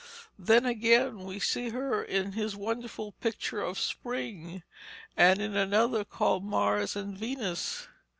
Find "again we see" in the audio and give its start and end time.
0.65-1.69